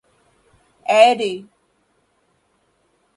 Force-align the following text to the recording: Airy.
Airy. 0.87 1.45